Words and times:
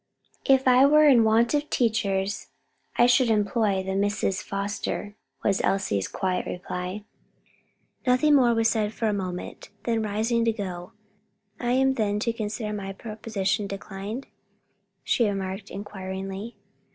"If 0.45 0.67
I 0.67 0.83
were 0.87 1.07
in 1.07 1.23
want 1.23 1.53
of 1.53 1.69
teachers, 1.69 2.47
I 2.95 3.05
should 3.05 3.29
employ 3.29 3.83
the 3.83 3.93
Misses 3.93 4.41
Foster," 4.41 5.15
was 5.43 5.61
Elsie's 5.63 6.07
quiet 6.07 6.47
reply. 6.47 7.03
Nothing 8.07 8.33
more 8.33 8.55
was 8.55 8.67
said 8.67 8.95
for 8.95 9.05
a 9.07 9.13
moment, 9.13 9.69
then 9.83 10.01
rising 10.01 10.43
to 10.45 10.51
go, 10.51 10.93
"I 11.59 11.73
am 11.73 11.93
then 11.93 12.17
to 12.21 12.33
consider 12.33 12.73
my 12.73 12.93
proposition 12.93 13.67
declined?" 13.67 14.25
she 15.03 15.27
remarked, 15.29 15.69
inquiringly. 15.69 16.55